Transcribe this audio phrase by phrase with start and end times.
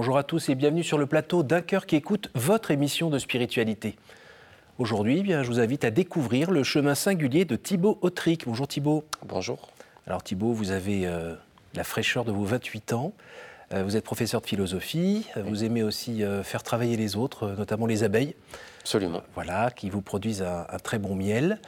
[0.00, 3.18] Bonjour à tous et bienvenue sur le plateau d'un cœur qui écoute votre émission de
[3.18, 3.96] spiritualité.
[4.78, 8.44] Aujourd'hui, eh bien, je vous invite à découvrir le chemin singulier de Thibaut Autric.
[8.46, 9.04] Bonjour Thibaut.
[9.26, 9.70] Bonjour.
[10.06, 11.34] Alors Thibaut, vous avez euh,
[11.74, 13.12] la fraîcheur de vos 28 ans.
[13.74, 15.26] Euh, vous êtes professeur de philosophie.
[15.34, 18.36] Vous aimez aussi euh, faire travailler les autres, notamment les abeilles.
[18.82, 19.22] Absolument.
[19.34, 21.58] Voilà, qui vous produisent un, très bon miel.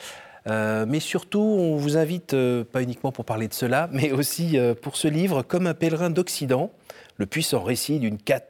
[0.46, 2.36] mais surtout, on vous invite,
[2.70, 6.70] pas uniquement pour parler de cela, mais aussi pour ce livre, Comme un pèlerin d'Occident,
[7.20, 8.00] le puissant récit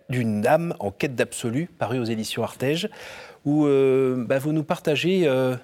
[0.09, 2.88] d'une âme en quête d'absolu, paru aux éditions Artege,
[3.45, 5.56] où euh, bah, vous nous partagez euh,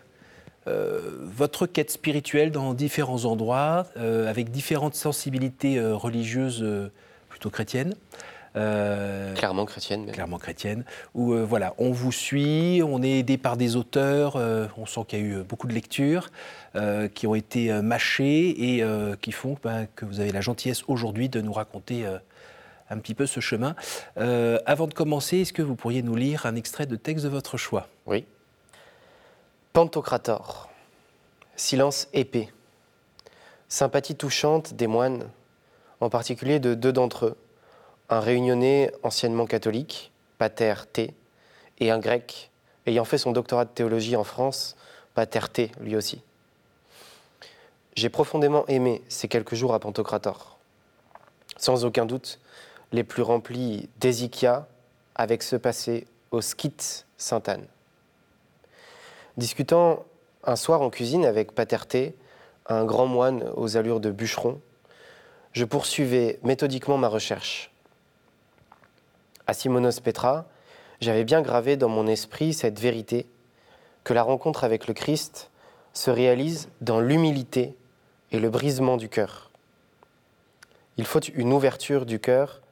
[0.66, 6.66] euh, votre quête spirituelle dans différents endroits, avec différentes sensibilités religieuses
[7.28, 7.94] plutôt chrétiennes.
[8.54, 10.10] clairement chrétienne.
[10.10, 10.84] Clairement chrétienne.
[11.14, 14.34] Où voilà, on vous suit, on est aidé par des auteurs,
[14.76, 16.30] on sent qu'il y a eu beaucoup de lectures
[17.14, 18.84] qui ont été mâchées et
[19.20, 22.04] qui font bah, que vous avez la gentillesse aujourd'hui de nous raconter
[22.90, 23.74] un petit peu ce chemin.
[24.18, 27.30] Euh, avant de commencer, est-ce que vous pourriez nous lire un extrait de texte de
[27.30, 27.88] votre choix?
[28.06, 28.24] Oui.
[29.72, 30.70] Pantocrator,
[31.56, 32.48] silence épais,
[33.68, 35.28] sympathie touchante des moines,
[36.00, 37.36] en particulier de deux d'entre eux,
[38.08, 41.14] un réunionnais anciennement catholique, Pater T,
[41.78, 42.50] et un grec
[42.86, 44.76] ayant fait son doctorat de théologie en France,
[45.14, 46.22] Pater T lui aussi.
[47.96, 50.58] J'ai profondément aimé ces quelques jours à Pantocrator.
[51.56, 52.38] Sans aucun doute,
[52.96, 54.66] les plus remplis d'Ézikia
[55.14, 57.66] avec ce passé au skit Sainte-Anne.
[59.36, 60.06] Discutant
[60.44, 62.16] un soir en cuisine avec Paterté,
[62.66, 64.60] un grand moine aux allures de bûcheron,
[65.52, 67.70] je poursuivais méthodiquement ma recherche.
[69.46, 70.46] À Simonos Petra,
[71.00, 73.26] j'avais bien gravé dans mon esprit cette vérité
[74.04, 75.50] que la rencontre avec le Christ
[75.92, 77.76] se réalise dans l'humilité
[78.32, 79.50] et le brisement du cœur.
[80.96, 82.62] Il faut une ouverture du cœur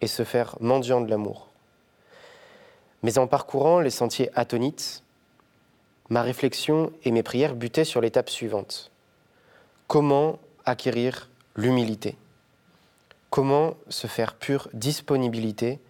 [0.00, 1.48] et se faire mendiant de l'amour.
[3.02, 5.02] Mais en parcourant les sentiers atonites,
[6.08, 8.90] ma réflexion et mes prières butaient sur l'étape suivante.
[9.86, 12.16] Comment acquérir l'humilité?
[13.30, 15.80] Comment se faire pure disponibilité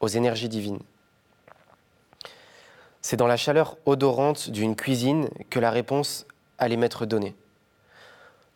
[0.00, 0.82] aux énergies divines?
[3.02, 6.26] C'est dans la chaleur odorante d'une cuisine que la réponse
[6.58, 7.34] allait m'être donnée.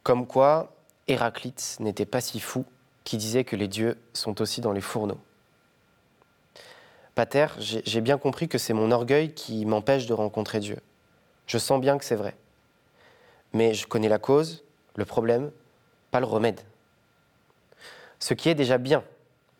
[0.03, 0.73] Comme quoi,
[1.07, 2.65] Héraclite n'était pas si fou
[3.09, 5.17] qui disait que les dieux sont aussi dans les fourneaux.
[7.15, 10.79] Pater, j'ai bien compris que c'est mon orgueil qui m'empêche de rencontrer Dieu.
[11.47, 12.37] Je sens bien que c'est vrai.
[13.55, 14.63] Mais je connais la cause,
[14.95, 15.51] le problème,
[16.11, 16.61] pas le remède.
[18.19, 19.03] Ce qui est déjà bien,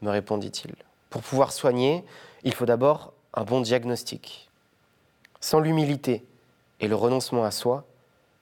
[0.03, 0.75] me répondit-il.
[1.09, 2.05] Pour pouvoir soigner,
[2.45, 4.51] il faut d'abord un bon diagnostic.
[5.41, 6.23] Sans l'humilité
[6.81, 7.87] et le renoncement à soi,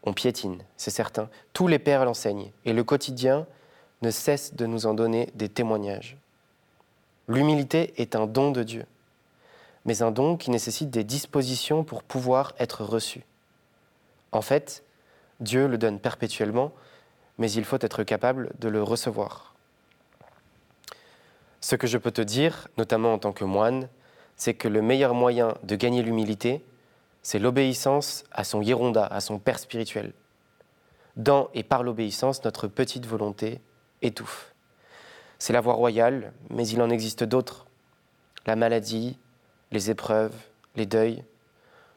[0.02, 1.30] on piétine, c'est certain.
[1.52, 2.50] Tous les pères l'enseignent.
[2.64, 3.46] Et le quotidien
[4.06, 6.16] ne cesse de nous en donner des témoignages.
[7.26, 8.86] L'humilité est un don de Dieu,
[9.84, 13.24] mais un don qui nécessite des dispositions pour pouvoir être reçu.
[14.30, 14.84] En fait,
[15.40, 16.72] Dieu le donne perpétuellement,
[17.38, 19.54] mais il faut être capable de le recevoir.
[21.60, 23.88] Ce que je peux te dire, notamment en tant que moine,
[24.36, 26.64] c'est que le meilleur moyen de gagner l'humilité,
[27.22, 30.12] c'est l'obéissance à son hiéronda, à son Père spirituel.
[31.16, 33.60] Dans et par l'obéissance, notre petite volonté
[34.02, 34.54] étouffe.
[35.38, 37.66] C'est la voie royale, mais il en existe d'autres.
[38.46, 39.18] La maladie,
[39.72, 40.34] les épreuves,
[40.76, 41.24] les deuils.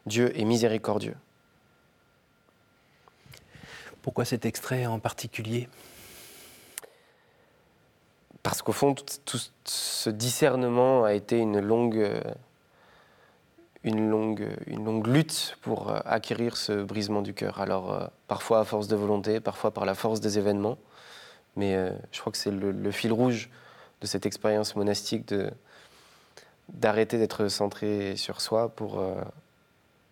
[0.06, 1.16] Dieu est miséricordieux.
[4.02, 5.68] Pourquoi cet extrait en particulier?
[8.42, 12.22] Parce qu'au fond, tout, ce discernement a été une longue,
[13.84, 17.60] une longue, une longue lutte pour euh, acquérir ce brisement du cœur.
[17.60, 20.78] Alors, euh, parfois à force de volonté, parfois par la force des événements.
[21.56, 23.50] Mais euh, je crois que c'est le, fil rouge
[24.00, 25.50] de cette expérience monastique de,
[26.68, 29.14] d'arrêter d'être centré sur soi pour euh,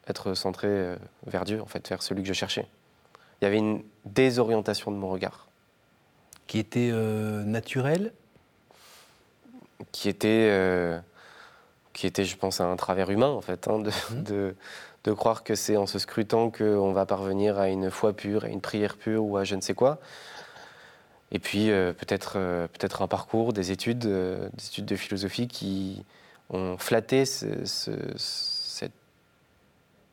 [0.09, 0.97] être centré euh,
[1.27, 2.67] vers Dieu, en fait, vers celui que je cherchais.
[3.41, 5.47] Il y avait une désorientation de mon regard.
[6.49, 8.13] Qui était naturelle?
[9.93, 10.99] Qui était,
[11.93, 14.23] qui était, je pense, un travers humain, en fait, hein, mmh.
[14.23, 14.57] de,
[15.05, 18.49] de, croire que c'est en se scrutant qu'on va parvenir à une foi pure, à
[18.49, 20.01] une prière pure ou à je ne sais quoi.
[21.31, 25.47] Et puis euh, peut-être euh, peut-être un parcours, des études, euh, des études de philosophie
[25.47, 26.05] qui
[26.51, 28.93] ont flatté cette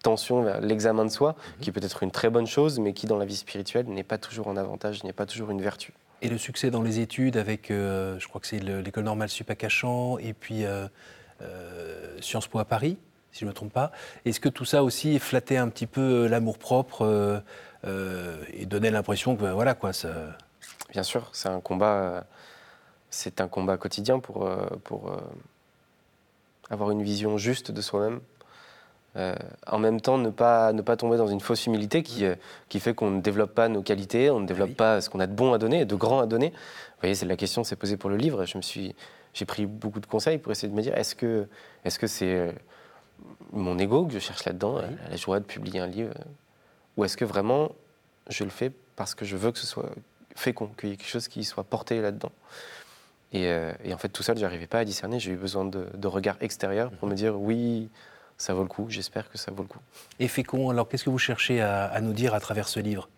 [0.03, 1.63] tension vers l'examen de soi, mhm.
[1.63, 4.17] qui peut être une très bonne chose, mais qui dans la vie spirituelle n'est pas
[4.17, 5.93] toujours un avantage, n'est pas toujours une vertu.
[6.21, 9.55] Et le succès dans les études avec, je crois que c'est l'école normale Sup à
[9.55, 10.63] Cachan et puis
[12.21, 12.97] Sciences Po à Paris,
[13.31, 13.91] si je ne me trompe pas.
[14.23, 17.43] Est-ce que tout ça aussi flattait un petit peu l'amour propre
[17.85, 20.37] et donnait l'impression que voilà quoi, ça,
[20.95, 22.25] Bien sûr, c'est un combat,
[23.09, 25.17] c'est un combat quotidien pour, euh, pour, euh,
[26.69, 28.21] avoir une vision juste de soi-même.
[29.17, 29.35] Euh,
[29.67, 32.23] en même temps, ne pas, ne pas tomber dans une fausse humilité qui,
[32.69, 34.75] qui fait qu'on ne développe pas nos qualités, on ne développe oui.
[34.75, 36.51] pas ce qu'on a de bon à donner, de grand à donner.
[36.51, 38.45] Vous voyez, c'est la question s'est posée pour le livre.
[38.45, 38.95] Je me suis,
[39.33, 41.49] j'ai pris beaucoup de conseils pour essayer de me dire est-ce que,
[41.83, 42.55] est-ce que c'est
[43.51, 44.95] mon ego que je cherche là-dedans, Oui.
[45.09, 46.13] la joie de publier un livre,
[46.95, 47.73] ou est-ce que vraiment
[48.29, 49.91] je le fais parce que je veux que ce soit
[50.35, 52.31] fécond, qu'il y ait quelque chose qui soit porté là-dedans.
[53.33, 55.19] Et, euh, et en fait, tout seul, j'arrivais pas à discerner.
[55.19, 57.89] J'ai eu besoin de, de regards extérieurs pour me dire oui,
[58.37, 58.85] ça vaut le coup.
[58.89, 59.79] J'espère que ça vaut le coup.
[60.19, 63.09] Et fécond, alors qu'est-ce que vous cherchez à, à nous dire à travers ce livre?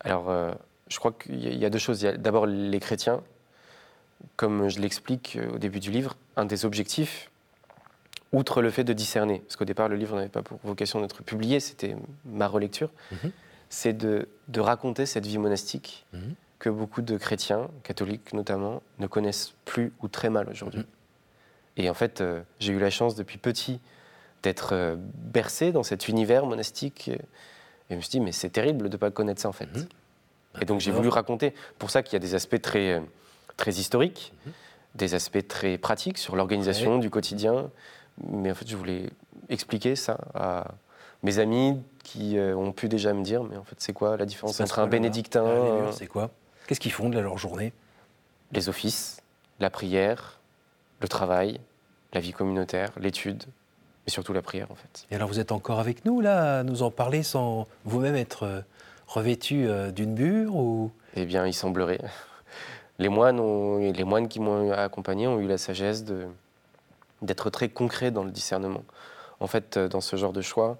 [0.00, 0.52] Alors, euh,
[0.88, 2.00] je crois qu'il y a- deux choses.
[2.02, 3.22] D'abord les chrétiens.
[4.36, 7.30] Comme je l'explique euh, au début du livre, un des objectifs,
[8.32, 11.22] outre le fait de discerner, parce qu'au départ, le livre n'avait pas pour vocation d'être
[11.22, 11.94] publié, c'était
[12.24, 13.32] ma relecture, Mhm.
[13.74, 16.34] C'est de, de raconter cette vie monastique Mhm.
[16.60, 20.80] que beaucoup de chrétiens, catholiques notamment, ne connaissent plus ou très mal aujourd'hui.
[20.80, 20.86] Mhm.
[21.76, 23.80] Et en fait, euh, j'ai eu la chance depuis petit
[24.44, 27.08] d'être euh, bercé dans cet univers monastique.
[27.12, 27.14] euh,
[27.90, 29.66] Et je me suis dit, mais c'est terrible de ne pas connaître ça en fait.
[29.74, 29.86] Mhm.
[30.62, 31.52] Et donc j'ai voulu raconter.
[31.80, 33.02] Pour ça qu'il y a des aspects très,
[33.56, 34.32] très historiques,
[34.94, 37.70] des aspects très pratiques sur l'organisation du quotidien.
[38.30, 39.10] Mais en fait, je voulais
[39.48, 40.68] expliquer ça à
[41.24, 44.26] mes amis qui euh, ont pu déjà me dire, mais en fait, c'est quoi la
[44.26, 46.30] différence entre un bénédictin, Ah, euh, C'est quoi?
[46.68, 47.72] Qu'est-ce qu'ils font de leur journée?
[48.52, 49.20] les offices,
[49.58, 50.38] la prière,
[51.00, 51.58] le travail,
[52.12, 53.42] la vie communautaire, l'étude,
[54.06, 55.06] mais surtout la prière en fait.
[55.10, 58.44] Et alors vous êtes encore avec nous là, à nous en parler sans vous-même être
[58.44, 58.60] euh,
[59.08, 60.92] revêtu euh, d'une bure ou?
[61.16, 62.00] Eh bien, il semblerait.
[63.00, 66.04] Les moines, ont- les moines qui m'ont accompagné ont eu la sagesse
[67.22, 68.84] d'être très concrets dans le discernement.
[69.40, 70.78] En fait, dans ce genre de choix,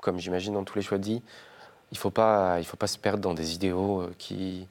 [0.00, 1.22] comme j'imagine dans tous les choix de vie,
[1.92, 4.66] il ne faut, pas- il faut pas se perdre dans des idéaux euh, qui.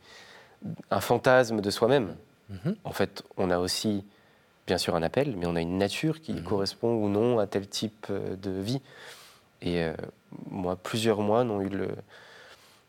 [0.90, 2.16] un fantasme de soi-même.
[2.50, 2.76] Mhm.
[2.86, 4.04] En fait, on a aussi,
[4.66, 6.44] bien sûr, un appel, mais on a une nature qui Mhm.
[6.44, 8.82] correspond ou non à tel type euh, de vie.
[9.62, 9.94] Et euh,
[10.50, 11.90] moi, plusieurs moines ont eu le,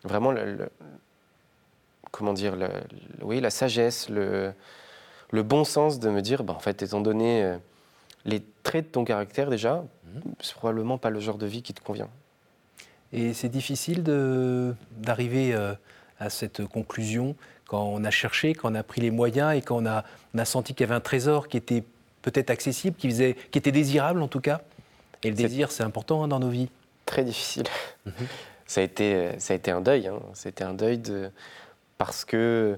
[0.03, 0.69] vraiment le, le-
[2.11, 2.69] comment dire, le-
[3.21, 4.53] oui, la sagesse, le,
[5.31, 7.57] le bon sens de me dire, bah, en fait, étant donné
[8.25, 10.21] les traits de ton caractère déjà, Mhm.
[10.39, 12.09] c'est probablement pas le genre de vie qui te convient.
[13.13, 15.73] Et c'est difficile d'arriver euh,
[16.19, 17.35] à cette conclusion
[17.67, 20.39] quand on a cherché, quand on a pris les moyens et quand on a, on
[20.39, 21.83] a senti qu'il y avait un trésor qui était
[22.21, 24.61] peut-être accessible, qui, faisait, qui était désirable en tout cas.
[25.23, 26.69] Et le désir, c'est important hein, dans nos vies.
[27.05, 27.65] très difficile.
[28.05, 28.13] Mhm.
[28.67, 30.07] ça, a été, ça a été un deuil.
[30.07, 30.19] Hein.
[30.33, 31.29] C'était un deuil de...
[31.97, 32.77] parce que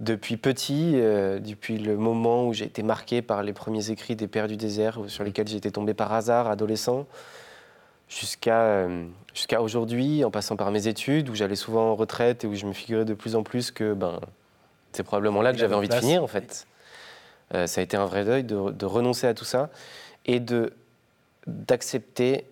[0.00, 4.28] depuis petit, euh, depuis le moment où j'ai été marqué par les premiers écrits des
[4.28, 7.06] Pères du désert, sur lesquels j'étais tombé par hasard, adolescent,
[8.08, 12.46] jusqu'à euh, jusqu'à aujourd'hui, en passant par mes études, où j'allais souvent en retraite et
[12.46, 14.20] où je me figurais de plus en plus que ben,
[14.92, 16.66] c'est probablement là que j'avais envie de finir, en fait.
[17.54, 19.70] Euh, ça a été un vrai deuil de, de renoncer à tout ça
[20.26, 20.72] et de
[21.46, 22.44] d'accepter,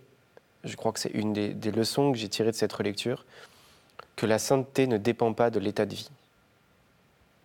[0.64, 3.26] je crois que c'est une des, des leçons que j'ai tirées de cette relecture,
[4.16, 6.10] que la sainteté ne dépend pas de l'état de vie.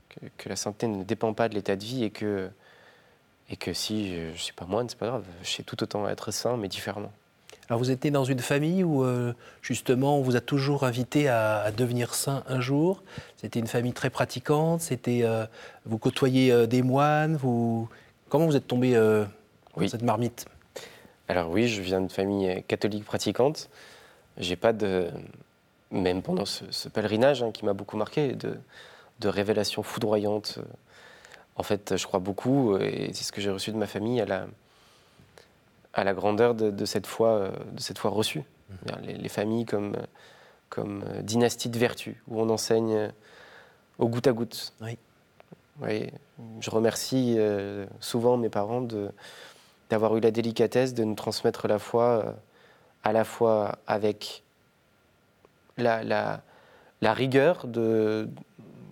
[0.08, 2.50] Que, que la sainteté ne dépend pas de l'état de vie et que,
[3.50, 6.08] et que si je ne suis pas moine, c'est pas grave, je sais tout autant
[6.08, 7.12] être saint, mais différemment.
[7.72, 11.62] Alors vous né dans une famille où euh, justement on vous a toujours invité à,
[11.62, 13.02] à devenir saint un jour.
[13.38, 14.82] C'était une famille très pratiquante.
[14.82, 15.46] C'était euh,
[15.86, 17.38] vous côtoyez euh, des moines.
[17.38, 17.88] Vous
[18.28, 19.00] comment vous êtes tombé
[19.78, 19.86] Oui.
[19.86, 20.48] dans cette marmite?
[21.30, 23.70] Alors oui, je viens d'une famille catholique pratiquante.
[24.36, 25.08] J'ai pas de,
[25.92, 28.58] même pendant ce, ce pèlerinage hein, qui m'a beaucoup marqué, de,
[29.22, 30.60] de révélations foudroyantes.
[31.56, 34.26] En fait, je crois beaucoup, et c'est ce que j'ai reçu de ma famille, à
[34.26, 34.48] la,
[35.94, 38.44] à la grandeur de, de cette foi, euh, de cette foi reçue.
[38.70, 40.06] C'est-à-dire Les, les familles comme, euh,
[40.70, 43.12] comme euh, dynastie de vertu, où on enseigne
[44.00, 44.74] au goutte à goutte.
[44.82, 44.98] Oui.
[45.82, 46.12] Oui,
[46.60, 47.40] je remercie
[48.02, 48.86] souvent mes parents
[49.90, 52.36] d'avoir eu la délicatesse de nous transmettre la foi
[53.04, 54.44] à la fois avec
[55.78, 56.42] la, la,
[57.02, 58.30] la rigueur de,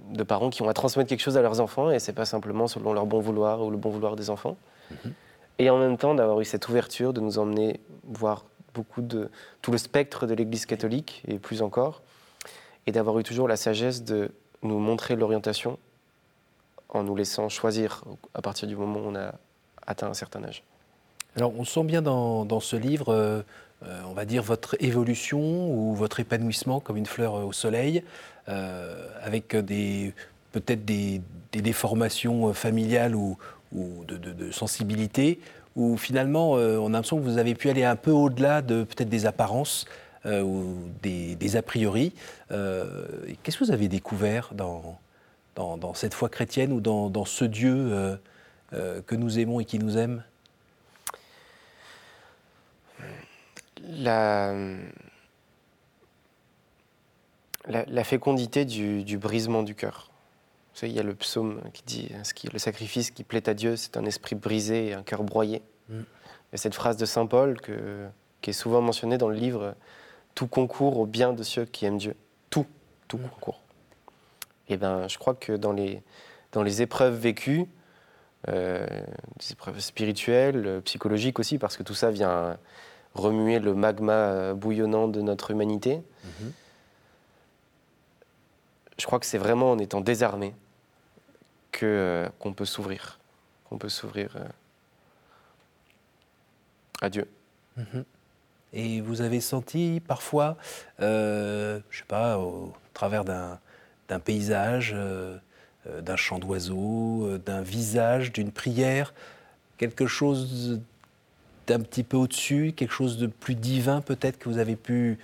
[0.09, 2.67] de parents qui ont à transmettre quelque chose à leurs enfants et c'est pas simplement
[2.67, 4.57] selon leur bon vouloir ou le bon vouloir des enfants.
[5.59, 9.29] Et en même temps d'avoir eu cette ouverture de nous emmener voir beaucoup de
[9.61, 12.01] tout le spectre de l'Église catholique et plus encore,
[12.87, 14.31] et d'avoir eu toujours la sagesse de
[14.63, 15.77] nous montrer l'orientation
[16.89, 19.35] en nous laissant choisir à partir du moment où on a
[19.85, 20.63] atteint un certain âge.
[21.35, 23.41] Alors on sent bien dans, ce livre, euh,
[23.85, 28.03] euh, on va dire votre évolution ou votre épanouissement comme une fleur au soleil,
[28.47, 33.37] euh, avec peut-être des, des déformations familiales ou,
[33.73, 35.39] ou de, sensibilité,
[35.75, 38.83] où finalement euh, on a l'impression que vous avez pu aller un peu au-delà de
[38.83, 39.85] peut-être des apparences
[40.25, 42.13] euh, ou des, a priori.
[42.51, 43.05] Euh,
[43.43, 44.99] qu'est-ce que vous avez découvert dans,
[45.93, 48.17] cette foi chrétienne ou dans, ce Dieu
[48.71, 50.23] que nous aimons et qui nous aime?
[53.87, 54.53] La,
[58.03, 60.09] fécondité du brisement du cœur.
[60.79, 63.49] Vous savez, il y a le psaume qui dit ce qui, le sacrifice qui plaît
[63.49, 65.61] à Dieu, c'est un esprit brisé et un cœur broyé.
[65.89, 66.03] Mm.
[66.53, 68.07] A cette phrase de saint Paul que,
[68.39, 69.75] qui est souvent mentionnée dans le livre
[70.35, 72.15] Tout concourt au bien de ceux qui aiment Dieu.
[72.49, 72.65] Tout,
[73.09, 73.23] tout mm.
[73.23, 73.61] concourt.
[74.69, 76.01] Et ben, je crois que dans les,
[76.53, 77.65] dans les épreuves vécues,
[78.47, 78.87] euh,
[79.37, 82.57] des épreuves spirituelles, psychologiques aussi, parce que tout ça vient
[83.15, 85.97] remuer le magma euh, bouillonnant de notre humanité.
[86.25, 86.51] Mm-hmm
[88.99, 90.53] je crois que c'est vraiment en étant désarmé
[91.71, 93.19] que euh, qu'on peut s'ouvrir,
[93.65, 94.45] qu'on peut s'ouvrir euh,
[97.01, 97.27] à Dieu.
[97.77, 98.05] Mhm.
[98.73, 100.57] Et vous avez senti parfois,
[100.99, 103.59] euh, je sais pas, au travers d'un
[104.23, 104.95] paysage,
[105.85, 109.13] d'un chant d'oiseau, d'un visage, d'une prière,
[109.77, 110.81] quelque chose
[111.65, 115.17] d'un petit peu au-dessus, quelque chose de plus divin peut-être que vous avez pu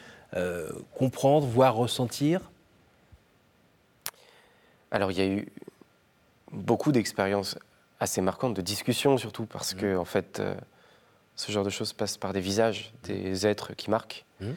[0.95, 2.41] comprendre, voire ressentir?
[4.89, 5.47] Alors il y a eu
[6.51, 7.57] beaucoup d'expériences
[7.99, 9.77] assez marquantes, de discussions surtout, parce mmh.
[9.77, 10.55] que en fait, euh,
[11.35, 14.25] ce genre de choses passe par des visages, des êtres qui marquent.
[14.41, 14.51] Mmh.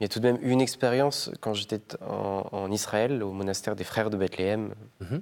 [0.00, 3.84] Il y a tout de même une expérience quand j'étais en, Israël, au monastère des
[3.84, 5.18] Frères de Bethléem, mmh.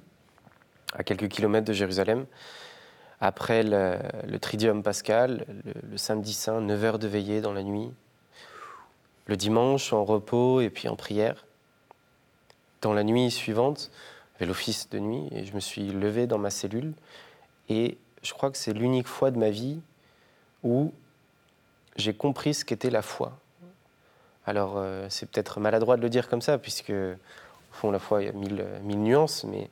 [0.93, 2.25] à quelques kilomètres de Jérusalem.
[3.19, 5.45] Après le, Tridium pascal,
[5.89, 7.91] le, samedi saint, 9 heures de veillée dans la nuit.
[9.25, 11.45] Le dimanche, en repos et puis en prière.
[12.81, 13.91] Dans la nuit suivante,
[14.45, 16.93] l'office de nuit et je me suis levé dans ma cellule
[17.67, 19.79] et je crois que c'est l'unique fois de ma vie
[20.63, 20.93] où
[21.95, 23.37] j'ai compris ce qu'était la foi.
[24.45, 27.15] Alors euh, c'est peut-être maladroit de le dire comme ça puisque au
[27.73, 29.69] fond la foi il y a mille, mille nuances mais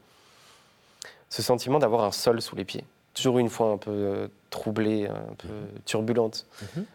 [1.29, 5.07] ce sentiment d'avoir un sol sous les pieds, toujours une fois un peu euh, troublée,
[5.07, 5.81] un peu mhm.
[5.85, 6.45] turbulente.
[6.61, 6.85] Mhm.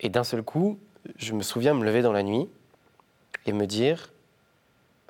[0.00, 0.78] Et d'un seul coup,
[1.16, 2.48] je me souviens me lever dans la nuit
[3.46, 4.12] et me dire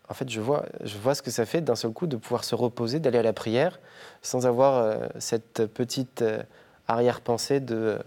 [0.08, 2.44] en fait, je vois, je vois ce que ça fait d'un seul coup de pouvoir
[2.44, 3.78] se reposer, d'aller à la prière,
[4.22, 6.42] sans avoir euh, cette petite euh,
[6.88, 7.98] arrière-pensée de euh,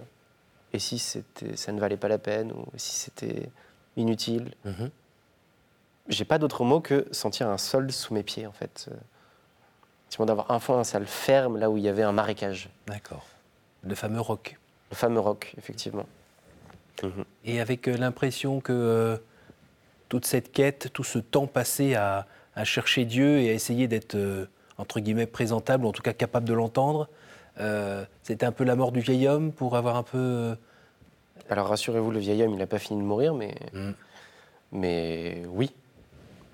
[0.74, 3.50] et si c'était, ça ne valait pas la peine ou si c'était
[3.96, 4.54] inutile?
[4.66, 4.88] Mm
[6.10, 8.90] J'ai pas d'autre mot que sentir un sol sous mes pieds, en fait.
[10.10, 12.70] C'est d'avoir enfin un sol ferme là où il y avait un marécage.
[12.86, 13.26] D'accord.
[13.84, 14.58] Le fameux roc.
[14.92, 16.06] Le fameux roc, effectivement.
[17.02, 17.26] Mhm.
[17.46, 19.20] Et avec l'impression que
[20.10, 22.26] toute cette quête, tout ce temps passé à,
[22.64, 24.48] chercher Dieu et à essayer d'être, euh,
[24.80, 27.08] entre guillemets, présentable, en tout cas capable de l'entendre.
[27.60, 30.18] Euh, c'était un peu la mort du vieil homme pour avoir un peu...
[30.18, 30.56] Euh,
[31.52, 33.92] Alors rassurez-vous, le vieil homme, il n'a pas fini de mourir, mais, mm.
[34.72, 35.72] mais oui,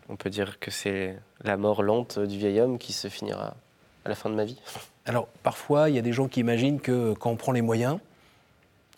[0.09, 3.55] on peut dire que c'est la mort lente du vieil homme qui se finira
[4.03, 4.59] à la fin de ma vie.
[5.05, 7.97] Alors parfois, il y a des gens qui imaginent que quand on prend les moyens...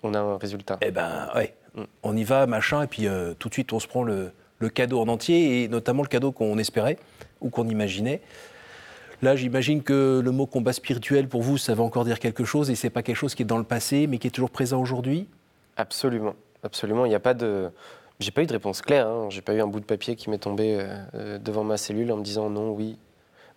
[0.01, 0.77] On a un résultat.
[0.81, 1.83] Eh ben, ouais, mm.
[2.01, 3.07] on y va, machin, et puis
[3.37, 4.31] tout de suite, on se prend le,
[4.65, 6.97] le cadeau en entier, et notamment le cadeau qu'on espérait
[7.41, 8.21] ou qu'on imaginait.
[9.21, 12.69] Là, j'imagine que le mot combat spirituel, pour vous, ça veut encore dire quelque chose,
[12.69, 14.81] et c'est pas quelque chose qui est dans le passé, mais qui est toujours présent
[14.81, 15.27] aujourd'hui?
[15.77, 17.05] Absolument, absolument.
[17.05, 17.69] Il n'y a pas de...
[18.19, 19.07] J'ai pas eu de réponse claire.
[19.07, 19.27] Hein.
[19.29, 22.11] J'ai pas eu un bout de papier qui m'est tombé euh, euh, devant ma cellule
[22.13, 22.97] en me disant non, oui.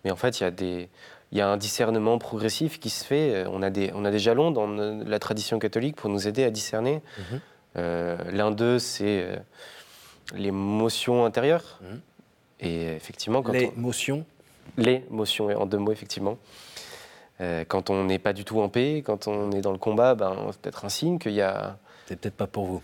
[0.04, 0.88] Mais en fait, il y a des,
[1.30, 3.44] il y a un discernement progressif qui se fait.
[3.46, 6.50] On a des, on a des jalons dans la tradition catholique pour nous aider à
[6.50, 7.02] discerner.
[7.18, 7.40] Mhm.
[7.76, 9.28] Euh, l'un d'eux, c'est
[10.34, 11.80] les motions intérieures.
[11.80, 11.86] Mmh.
[12.60, 14.24] Et effectivement, quand les motions
[14.76, 16.38] Les motions, en deux mots, effectivement.
[17.40, 20.14] Euh, quand on n'est pas du tout en paix, quand on est dans le combat,
[20.14, 21.78] ben, c'est peut-être un signe qu'il y a.
[22.06, 22.82] C'est peut-être pas pour vous.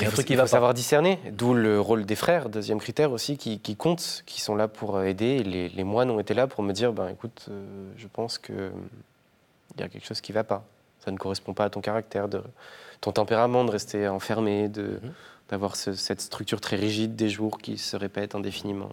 [0.00, 3.76] il faut, il va savoir discerner, d'où le rôle des frères, deuxième critère aussi, qui,
[3.76, 5.42] compte, qui sont là pour aider.
[5.42, 8.70] Les, les, moines ont été là pour me dire, ben, écoute, euh, je pense qu'il
[9.78, 10.64] y a quelque chose qui ne va pas.
[11.04, 12.42] Ça ne correspond pas à ton caractère, de,
[13.00, 15.10] ton tempérament, de rester enfermé, de, mmh
[15.48, 18.90] d'avoir cette structure très rigide des jours qui se répètent indéfiniment.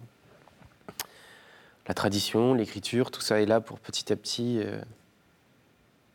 [1.88, 4.80] La tradition, l'écriture, tout ça est là pour petit à petit euh,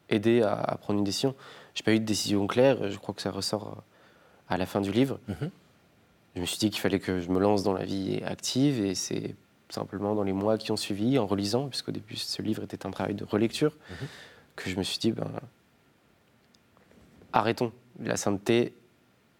[0.09, 1.35] aider à, prendre une décision.
[1.73, 3.81] Je n'ai pas eu de décision claire, je crois que ça ressort euh,
[4.49, 5.19] à la fin du livre.
[5.27, 5.49] Mhm.
[6.35, 8.95] Je me suis dit qu'il fallait que je me lance dans la vie active et
[8.95, 9.35] c'est
[9.69, 12.91] simplement dans les mois qui ont suivi, en relisant, puisqu'au début ce livre était un
[12.91, 14.07] travail de relecture, mhm.
[14.55, 15.29] que je me suis dit, ben,
[17.33, 17.73] arrêtons.
[17.99, 18.73] La sainteté,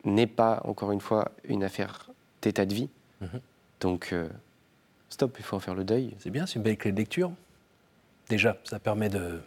[0.08, 2.10] n'est pas, encore une fois, une affaire
[2.42, 2.90] d'état de vie.
[3.22, 3.42] Mhm.
[3.80, 4.28] Donc, euh,
[5.10, 6.16] stop, il faut en faire le deuil.
[6.20, 7.32] C'est bien, c'est une belle clé de lecture.
[8.30, 9.40] Déjà, ça permet de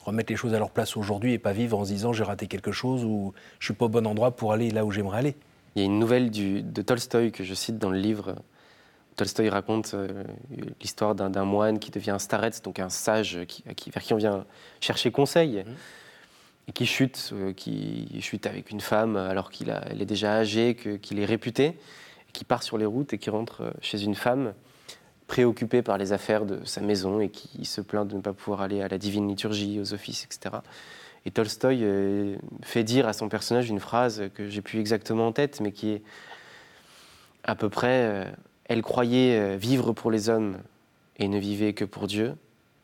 [0.00, 2.46] remettre les choses à leur place aujourd'hui et pas vivre en se disant j'ai raté
[2.46, 5.36] quelque chose ou je suis pas au bon endroit pour aller là où j'aimerais aller.
[5.74, 8.36] Il y a une nouvelle du, de Tolstoï que je cite dans le livre.
[9.16, 10.24] Tolstoï raconte euh,
[10.80, 14.44] l'histoire d'un moine qui devient un starets, donc un sage qui, vers qui on vient
[14.80, 15.64] chercher conseil.
[15.64, 15.74] Mhm.
[16.68, 21.20] Et qui chute, euh, qui chute avec une femme alors qu'il est déjà âgé, qu'il
[21.20, 21.76] est réputé,
[22.32, 24.54] qui part sur les routes et qui rentre euh, chez une femme
[25.26, 28.60] préoccupée par les affaires de sa maison et qui se plaint de ne pas pouvoir
[28.60, 30.56] aller à la divine liturgie, aux offices, etc.
[31.24, 35.32] Et Tolstoï euh, fait dire à son personnage une phrase que j'ai plus exactement en
[35.32, 36.02] tête, mais qui est
[37.42, 38.32] à peu près
[38.66, 40.58] Elle croyait vivre pour les hommes
[41.18, 42.36] et ne vivait que pour Dieu.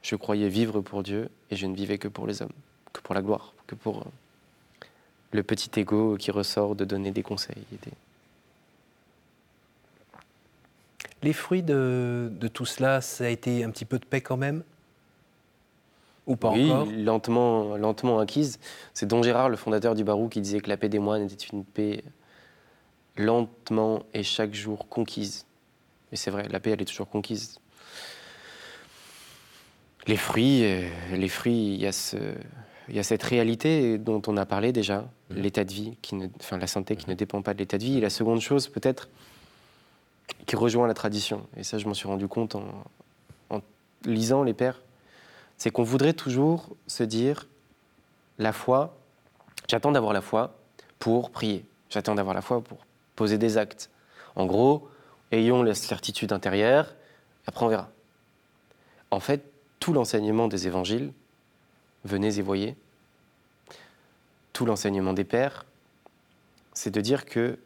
[0.03, 2.53] Je croyais vivre pour Dieu et je ne vivais que pour les hommes,
[2.93, 4.05] que pour la gloire que pour euh,
[5.33, 7.65] le petit ego qui ressort de donner des conseils.
[11.23, 14.65] Les fruits de, tout cela, ça a été un petit peu de paix quand même?
[16.27, 16.89] Ou pas oui, encore?
[16.91, 18.59] lentement, lentement acquise.
[18.93, 21.47] C'est Don Gérard, le fondateur du Barou, qui disait que la paix des moines était
[21.47, 22.03] une paix
[23.17, 25.47] lentement et chaque jour conquise.
[26.13, 27.61] Et c'est vrai, la paix, elle est toujours conquise.
[30.07, 32.17] Les fruits, euh, les fruits, il y a ce,
[32.91, 35.35] il y a cette réalité dont on a parlé déjà, mmh.
[35.37, 37.85] l'état de vie, qui ne, enfin la santé qui ne dépend pas de l'état de
[37.85, 37.99] vie.
[37.99, 39.09] Et la seconde chose, peut-être,
[40.47, 42.65] qui rejoint la tradition, et ça je m'en suis rendu compte en,
[44.07, 44.81] lisant les pères,
[45.59, 47.47] c'est qu'on voudrait toujours se dire,
[48.39, 48.97] la foi,
[49.69, 50.57] j'attends d'avoir la foi
[50.99, 52.79] pour prier, j'attends d'avoir la foi pour
[53.15, 53.91] poser des actes.
[54.37, 54.89] En gros,
[55.33, 56.95] ayons la certitude intérieure,
[57.47, 57.91] après on verra.
[59.11, 59.45] En fait,
[59.81, 61.13] tout l'enseignement des évangiles,
[62.05, 62.77] venez et voyez.
[64.53, 65.65] Tout l'enseignement des pères,
[66.73, 67.59] c'est de dire que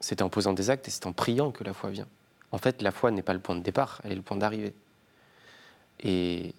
[0.00, 2.06] c'est en posant des actes et c'est en priant que la foi vient.
[2.52, 4.74] En fait, la foi n'est pas le point de départ, elle est le point d'arrivée.
[6.00, 6.54] Et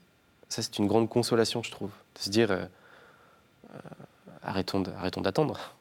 [0.50, 2.66] ça, c'est une grande consolation, je trouve, de se dire euh,
[3.74, 3.80] euh,
[4.44, 4.82] arrêtons
[5.22, 5.76] d'attendre.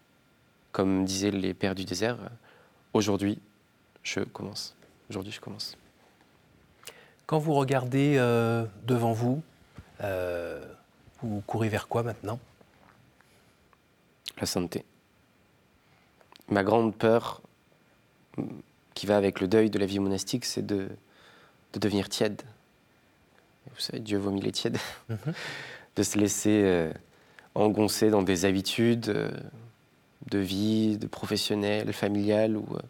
[0.73, 2.29] Comme disaient les pères du désert, euh,
[2.93, 3.39] aujourd'hui,
[4.03, 4.77] je commence.
[5.11, 5.77] Aujourd'hui, je commence.
[7.27, 8.17] Quand vous regardez
[8.87, 9.43] devant vous,
[11.23, 12.39] vous courez vers quoi maintenant?
[14.41, 14.85] La santé.
[16.49, 17.43] Ma grande peur,
[18.95, 20.89] qui va avec le deuil de la vie monastique, c'est de,
[21.73, 22.43] de devenir tiède.
[23.75, 24.79] Vous savez, Dieu vomit les tièdes.
[25.09, 25.19] Mhm.
[25.99, 26.93] de se laisser euh,
[27.57, 29.31] engoncer dans des habitudes euh,
[30.31, 32.81] de vie, de professionnel, familial, où euh,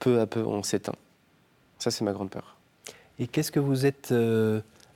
[0.00, 0.96] peu à peu on s'éteint.
[1.78, 2.56] Ça, c'est ma grande peur.
[3.20, 4.12] Et qu'est-ce que vous êtes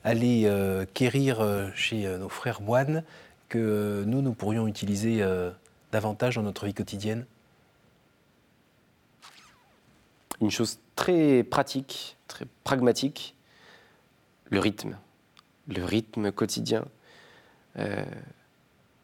[0.03, 3.03] aller euh, quérir euh, chez euh, nos frères moines
[3.49, 5.21] que nous, nous pourrions utiliser
[5.91, 7.25] davantage dans notre vie quotidienne
[10.39, 13.35] Une chose très pratique, très pragmatique,
[14.49, 14.97] le rythme.
[15.67, 16.85] Le rythme quotidien.
[17.75, 17.83] Il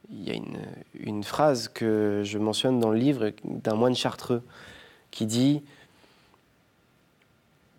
[0.10, 0.62] y a une,
[0.94, 4.42] une, phrase que je mentionne dans le livre d'un moine chartreux
[5.12, 5.62] qui dit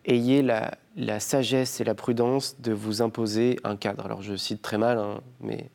[0.04, 0.76] ayez la,
[1.18, 4.04] sagesse et la prudence de vous imposer un cadre.
[4.04, 5.70] Alors je cite très mal, hein, mais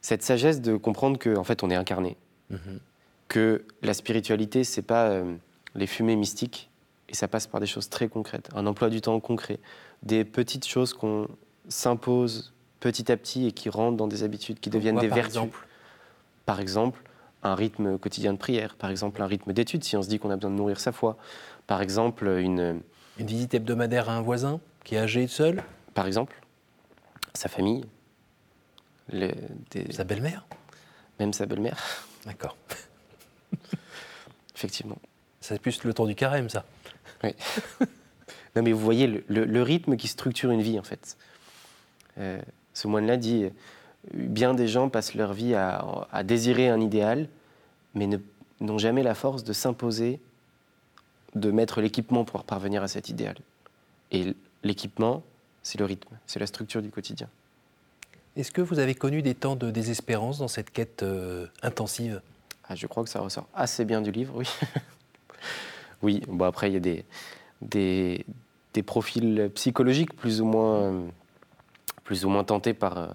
[0.00, 2.16] cette sagesse de comprendre qu'en en fait on est incarné,
[2.50, 2.80] mhm.
[3.28, 5.34] que la spiritualité c'est pas euh,
[5.74, 6.70] les fumées mystiques
[7.08, 9.58] et ça passe par des choses très concrètes, un emploi du temps concret,
[10.02, 11.28] des petites choses qu'on
[11.68, 15.26] s'impose petit à petit et qui rentrent dans des habitudes, qui deviennent des vertus.
[15.26, 15.66] Exemple?
[16.44, 17.00] Par exemple,
[17.42, 20.30] un rythme quotidien de prière, par exemple un rythme d'étude si on se dit qu'on
[20.30, 21.16] a besoin de nourrir sa foi,
[21.66, 22.80] par exemple une
[23.18, 25.62] une visite hebdomadaire à un voisin qui est âgé seul
[25.94, 26.40] Par exemple,
[27.34, 27.84] sa famille.
[29.90, 30.46] Sa belle-mère
[31.20, 31.82] Même sa belle-mère.
[32.26, 32.56] D'accord.
[34.56, 34.98] Effectivement.
[35.40, 36.64] C'est plus le temps du carême, ça.
[37.22, 37.34] Oui.
[38.56, 41.16] non, mais vous voyez le, rythme qui structure une vie, en fait.
[42.18, 42.40] Euh,
[42.72, 43.50] ce moine-là dit
[44.12, 47.28] bien des gens passent leur vie à, à désirer un idéal,
[47.94, 48.08] mais
[48.60, 50.20] n'ont jamais la force de s'imposer
[51.34, 53.36] de mettre l'équipement pour parvenir à cet idéal.
[54.12, 55.22] Et l'équipement,
[55.62, 57.28] c'est le rythme, c'est la structure du quotidien.
[58.36, 62.20] Est-ce que vous avez connu des temps de désespérance dans cette quête euh, intensive?
[62.68, 64.48] Ah, Je crois que ça ressort assez bien du livre, oui.
[66.02, 67.04] oui, bon après il y a des,
[67.62, 68.26] des,
[68.72, 71.04] des, profils psychologiques plus ou moins,
[72.02, 73.08] plus ou moins tentés par, euh,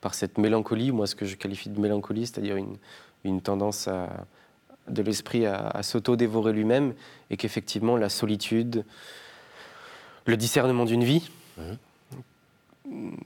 [0.00, 2.76] par cette mélancolie, moi ce que je qualifie de mélancolie, c'est-à-dire une,
[3.24, 4.26] une tendance à,
[4.88, 6.94] de l'esprit à, s'auto-dévorer lui-même
[7.30, 8.84] et qu'effectivement la solitude,
[10.26, 13.16] le discernement d'une vie mhm.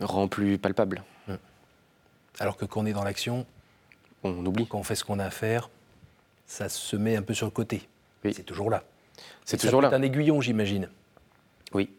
[0.00, 1.04] rend plus palpable.
[1.28, 1.38] Mhm.
[2.40, 3.46] Alors que quand on est dans l'action,
[4.24, 4.66] on oublie.
[4.66, 5.70] Quand on fait ce qu'on a à faire,
[6.46, 7.88] ça se met un peu sur le côté.
[8.24, 8.84] C'est toujours là.
[9.44, 9.90] C'est toujours là.
[9.90, 10.88] C'est un aiguillon, j'imagine.
[11.72, 11.90] Oui,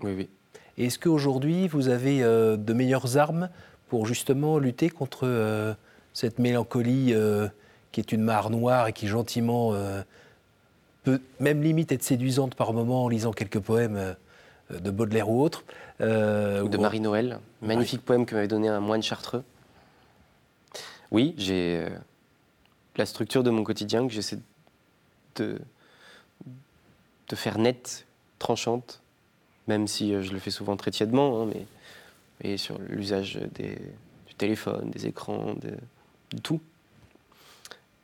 [0.00, 0.28] oui, oui.
[0.76, 3.48] Est-ce qu'aujourd'hui, vous avez euh, de meilleures armes
[3.88, 5.74] pour justement lutter contre euh,
[6.12, 7.48] cette mélancolie euh,
[7.94, 10.02] qui est une mare noire et qui gentiment euh,
[11.04, 15.40] peut même limite être séduisante par moments en lisant quelques poèmes euh, de Baudelaire ou
[15.40, 15.62] autres.
[16.00, 19.44] Euh, ou de Marie-Noël, magnifique poème que m'avait donné un moine chartreux.
[21.12, 21.86] Oui, j'ai
[22.96, 24.40] la structure de mon quotidien que j'essaie
[25.36, 25.60] de,
[27.28, 28.06] de faire nette,
[28.40, 29.02] tranchante,
[29.68, 31.64] même si je le fais souvent très tièdement, hein, mais
[32.42, 35.76] et sur l'usage du téléphone, des écrans, de,
[36.32, 36.60] de tout.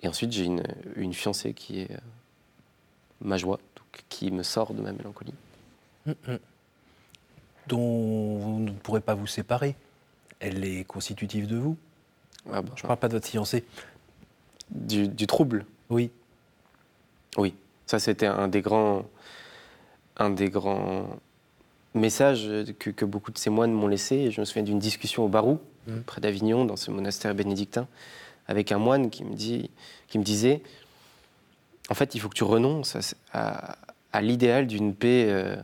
[0.03, 0.63] Et ensuite, j'ai une,
[0.97, 1.97] une fiancée qui est euh,
[3.21, 5.35] ma joie, donc, qui me sort de ma mélancolie.
[7.67, 9.77] Dont vous ne pourrez pas vous séparer.
[10.41, 11.77] Elle est constitutive de vous.
[12.51, 13.65] Ah bah, Je ne parle pas de votre fiancé.
[14.71, 16.11] du, du trouble, Oui.
[17.37, 17.55] oui.
[17.87, 19.05] Ça, c'était un des grands,
[20.17, 21.09] un des grands
[21.95, 24.31] messages que, que beaucoup de ces moines m'ont laissé.
[24.31, 25.59] Je me souviens d'une discussion au Barou,
[25.89, 26.03] Mhm.
[26.05, 27.89] près d'Avignon, dans ce monastère bénédictin,
[28.51, 29.71] avec un moine qui me, dit,
[30.09, 30.61] qui me disait
[31.89, 32.97] En fait, il faut que tu renonces
[33.33, 33.79] à, à-
[34.13, 35.55] à l'idéal d'une paix, euh,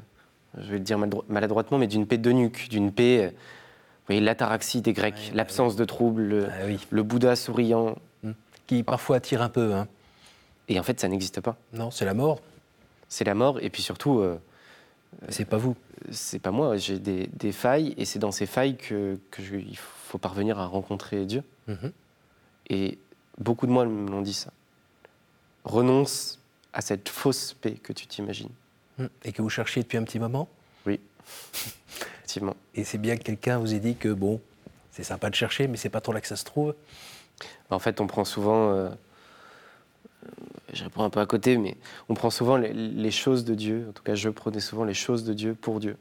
[0.57, 4.07] je vais le dire maladro- maladroitement, mais d'une paix de nuque, d'une paix, euh, vous
[4.07, 6.79] voyez, l'ataraxie des Grecs, Ouais, bah l'absence de trouble, le, Ah oui.
[6.91, 7.97] le Bouddha souriant.
[8.69, 9.75] Qui parfois attire un peu.
[9.75, 9.87] Hein.
[10.69, 11.57] Et en fait, ça n'existe pas.
[11.73, 12.41] Non, c'est la mort.
[13.09, 14.39] C'est la mort, et puis surtout, euh,
[15.29, 15.77] C'est pas vous.
[16.11, 19.55] c'est pas moi, j'ai des, des failles, et c'est dans ces failles que, que je-
[19.57, 21.43] il faut parvenir à rencontrer Dieu.
[21.69, 21.93] Mhm.
[22.69, 22.99] Et
[23.39, 24.53] beaucoup de moi me l'ont dit ça.
[25.65, 26.41] Renonce
[26.73, 28.51] à cette fausse paix que tu t'imagines.
[28.99, 29.07] Mm.
[29.25, 30.49] Et que vous cherchiez depuis un petit moment?
[32.19, 32.57] Effectivement.
[32.75, 34.41] Et c'est bien que quelqu'un vous ait dit que, bon,
[34.93, 36.75] c'est sympa de chercher, mais c'est pas trop là que ça se trouve.
[37.71, 38.71] En fait, on prend souvent.
[38.71, 38.91] euh,
[40.73, 41.77] je réponds un peu à côté, mais
[42.09, 43.87] on prend souvent les, les choses de Dieu.
[43.89, 45.97] En tout cas, je prenais souvent les choses de Dieu pour Dieu.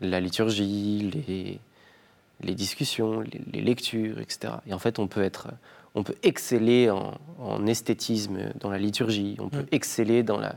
[0.00, 1.60] La liturgie, les,
[2.44, 4.54] les discussions, les, les lectures, etc.
[4.66, 5.48] Et en fait, on peut être,
[5.94, 9.36] on peut exceller en, en esthétisme dans la liturgie.
[9.40, 9.66] On peut Mm.
[9.72, 10.56] exceller dans la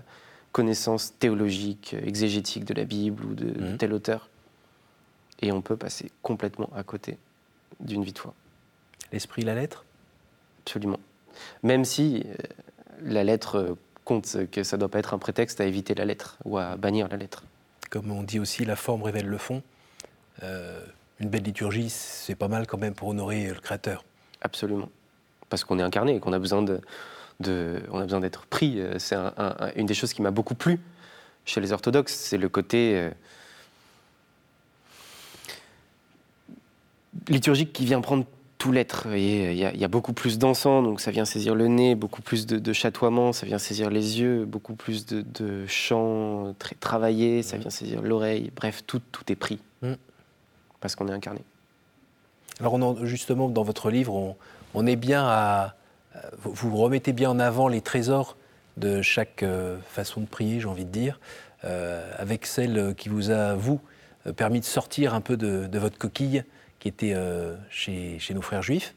[0.51, 3.77] connaissance théologique, exégétique de la Bible ou de, de Mm.
[3.77, 4.29] tel auteur.
[5.41, 7.17] Et on peut passer complètement à côté
[7.79, 8.33] d'une vie de foi.
[9.11, 9.85] L'esprit, la lettre?
[10.65, 10.99] Absolument.
[11.63, 12.33] Même si euh,
[13.03, 16.37] la lettre compte que ça ne doit pas être un prétexte à éviter la lettre
[16.45, 17.43] ou à bannir la lettre.
[17.91, 19.61] Comme on dit aussi, la forme révèle le fond.
[20.43, 20.81] Euh,
[21.19, 24.03] une belle liturgie, c'est pas mal quand même pour honorer le Créateur.
[24.41, 24.89] Absolument.
[25.49, 26.79] Parce qu'on est incarné et qu'on a besoin de,
[27.39, 28.79] de- on a besoin d'être pris.
[28.79, 30.79] Euh, C'est un- un- un- une des choses qui m'a beaucoup plu
[31.45, 33.09] chez les orthodoxes, c'est le côté euh,
[37.29, 38.25] liturgique qui vient prendre
[38.57, 39.07] tout l'être.
[39.15, 41.95] Il y, a- il y a beaucoup plus d'encens, donc ça vient saisir le nez,
[41.95, 46.55] beaucoup plus de, de chatoiement, ça vient saisir les yeux, beaucoup plus de, de chants
[46.59, 48.51] très travaillés, ça vient saisir l'oreille.
[48.55, 49.59] Bref, tout, tout est pris.
[49.83, 49.93] Mm.
[50.79, 51.41] Parce qu'on est incarné.
[52.59, 54.35] Alors on en- justement, dans votre livre, on,
[54.73, 55.75] on est bien à...
[56.15, 58.37] à- Vous vous remettez bien en avant les trésors
[58.77, 61.19] de chaque euh, façon de prier, j'ai envie de dire,
[61.63, 63.81] euh, avec celle qui vous a, vous,
[64.27, 66.43] euh, permis de sortir un peu de, de votre coquille
[66.79, 68.93] qui était euh, chez, chez nos frères juifs.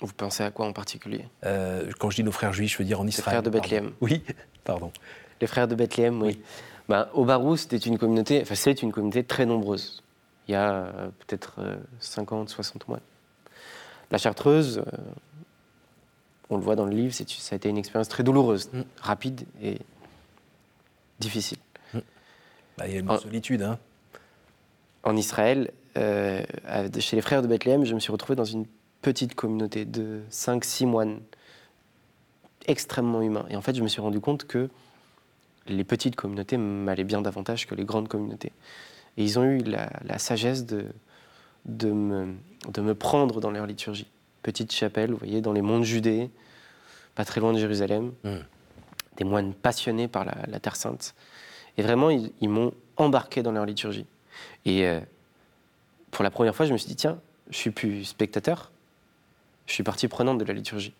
[0.00, 1.24] Vous pensez à quoi en particulier?
[1.44, 3.24] Euh, quand je dis nos frères juifs, je veux dire en Israël.
[3.34, 3.62] frères de pardon.
[3.62, 3.92] Bethléem.
[4.00, 4.22] Oui,
[4.64, 4.92] pardon.
[5.40, 6.40] Les frères de Bethléem, oui.
[7.14, 10.02] Au Barou, c'était une communauté, enfin c'est une communauté très nombreuse.
[10.48, 13.00] Il y a euh, peut-être euh, 50, 60 mois.
[14.10, 14.98] La Chartreuse, euh,
[16.50, 17.24] on le voit dans le livre, ça
[17.54, 18.82] a été une expérience très douloureuse, Mm.
[19.00, 19.78] rapide et
[21.20, 21.58] difficile.
[22.76, 23.18] Bah, il y a une Ah.
[23.18, 23.62] solitude.
[23.62, 23.78] Hein.
[25.04, 26.42] En Israël, euh,
[26.98, 28.66] chez les frères de Bethléem, je me suis retrouvé dans une
[29.02, 31.20] petite communauté de 5-6 moines,
[32.66, 33.46] extrêmement humains.
[33.50, 34.68] Et en fait, je me suis rendu compte que
[35.66, 38.52] les petites communautés m'allaient bien davantage que les grandes communautés.
[39.16, 40.86] Et ils ont eu la, la sagesse de,
[41.66, 42.34] de, me,
[42.68, 44.08] de me prendre dans leur liturgie.
[44.42, 46.30] Petite chapelle, vous voyez, dans les monts de Judée,
[47.14, 48.36] pas très loin de Jérusalem, Mm.
[49.18, 51.14] des moines passionnés par la, la Terre Sainte.
[51.76, 54.06] Et vraiment, ils, ils m'ont embarqué dans leur liturgie.
[54.64, 55.00] Et euh,
[56.10, 57.20] pour la première fois, je me suis dit, tiens,
[57.50, 58.70] je suis plus spectateur,
[59.66, 60.94] je suis partie prenante de la liturgie.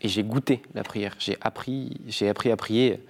[0.00, 3.00] Et j'ai goûté la prière, j'ai appris, j'ai appris à prier.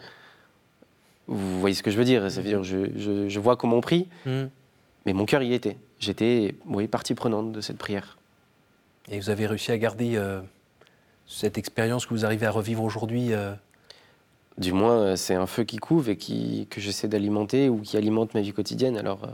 [1.26, 4.08] Vous voyez ce que je veux dire dire, je, je- je vois comment on prie,
[4.26, 4.44] Mm.
[5.06, 5.76] mais mon cœur y était.
[6.00, 8.18] J'étais, oui, partie prenante de cette prière.
[9.10, 10.40] Et vous avez réussi à garder euh,
[11.26, 13.54] cette expérience que vous arrivez à revivre aujourd'hui euh,
[14.58, 17.96] Du moins, euh, c'est un feu qui couve et qui, que j'essaie d'alimenter ou qui
[17.96, 18.96] alimente ma vie quotidienne.
[18.98, 19.28] Alors, euh,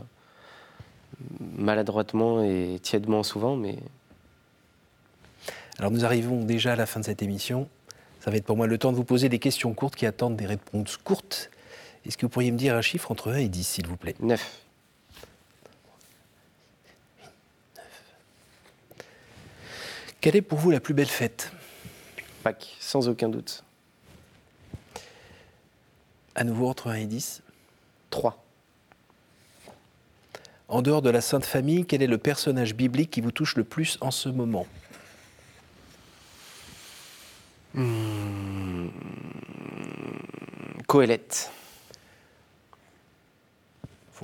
[1.57, 3.77] maladroitement et tièdement souvent, mais
[5.77, 7.67] Alors nous arrivons déjà à la fin de cette émission.
[8.19, 10.35] Ça va être pour moi le temps de vous poser des questions courtes qui attendent
[10.37, 11.49] des réponses courtes.
[12.05, 14.15] Est-ce que vous pourriez me dire un chiffre entre 1 et 10, s'il vous plaît?
[14.19, 14.59] Neuf.
[20.19, 21.51] Quelle est pour vous la plus belle fête?
[22.43, 23.63] Pâques, sans aucun doute.
[26.35, 27.41] À nouveau entre 1 et 10.
[28.09, 28.43] Trois.
[30.67, 33.63] En dehors de la Sainte Famille, quel est le personnage biblique qui vous touche le
[33.63, 34.65] plus en ce moment?
[40.87, 41.51] Coëlette.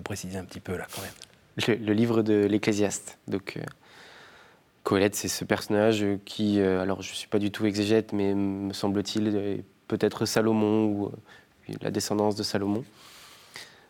[0.08, 1.80] Préciser un petit peu là quand même.
[1.86, 3.18] Le, livre de l'Ecclésiaste.
[3.28, 8.14] Donc, euh, c'est ce personnage qui, euh, alors je ne suis pas du tout exégète,
[8.14, 12.86] mais me semble-t-il, peut-être Salomon ou euh, la descendance de Salomon.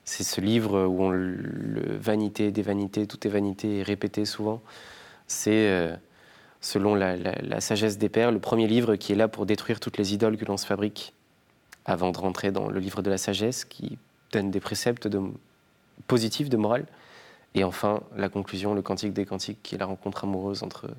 [0.06, 4.62] C'est ce livre où on, le vanité des vanités, tout est vanité, est répété souvent.
[5.28, 5.96] C'est, euh,
[6.62, 10.14] selon la, sagesse des pères, le premier livre qui est là pour détruire toutes les
[10.14, 11.14] idoles que l'on se fabrique,
[11.86, 13.98] avant de rentrer dans le livre de la sagesse, qui
[14.32, 15.22] donne des préceptes de,
[16.06, 16.86] positifs de morale.
[17.56, 20.90] Et enfin, la conclusion, le cantique des cantiques, qui est la rencontre amoureuse entre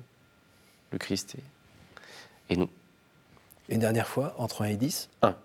[0.91, 2.69] le Christ et, et nous.
[3.69, 5.35] Une dernière fois, entre 1 et 10 1.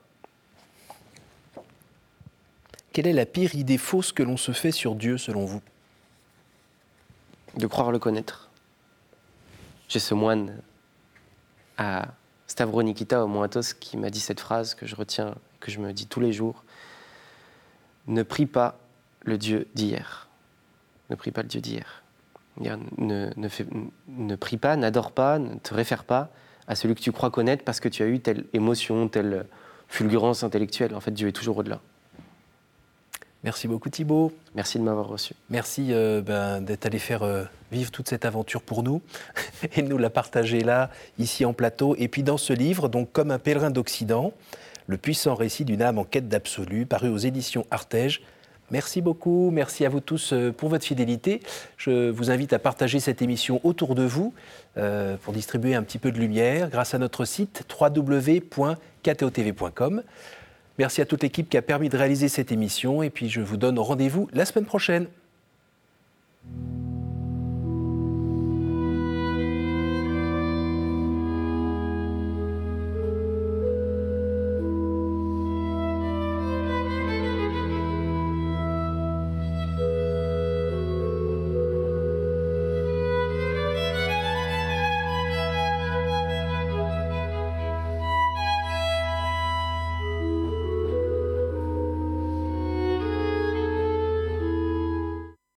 [2.93, 5.61] Quelle est la pire idée fausse que l'on se fait sur Dieu selon vous?
[7.57, 8.51] De croire le connaître.
[9.88, 10.61] J'ai ce moine
[11.77, 12.09] à
[12.47, 16.07] Stavronikita au Moatos qui m'a dit cette phrase que je retiens, que je me dis
[16.07, 16.64] tous les jours.
[18.07, 18.79] Ne prie pas
[19.25, 20.29] le Dieu d'hier.
[21.11, 22.03] Ne prie pas le Dieu d'hier.
[22.61, 23.49] Ne, ne,
[24.09, 26.31] ne prie pas, n'adore pas, ne te réfère pas
[26.69, 29.47] à celui que tu crois connaître parce que tu as eu telle émotion, telle
[29.89, 30.95] fulgurance intellectuelle.
[30.95, 31.81] En fait, Dieu est toujours au-delà.
[33.43, 34.33] Merci beaucoup Thibault.
[34.55, 35.35] Merci de m'avoir reçu.
[35.51, 39.03] Merci euh, ben, d'être allé faire euh, vivre toute cette aventure pour nous
[39.77, 41.95] et de nous la partager là, ici en plateau.
[41.99, 44.33] Et puis dans ce livre, donc comme un pèlerin d'Occident,
[44.87, 48.23] le puissant récit d'une âme en quête d'absolu, paru aux éditions Artege.
[48.70, 51.40] Merci beaucoup, merci à vous tous euh, pour votre fidélité.
[51.77, 54.35] Je vous invite à partager cette émission autour de vous
[55.22, 60.03] pour distribuer un petit peu de lumière grâce à notre site www.ktotv.com.
[60.79, 63.57] Merci à toute l'équipe qui a permis de réaliser cette émission et puis je vous
[63.57, 65.07] donne rendez-vous la semaine prochaine.